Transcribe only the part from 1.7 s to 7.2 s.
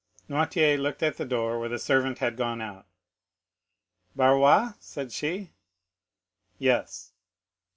servant had gone out. "Barrois?" said she. "Yes."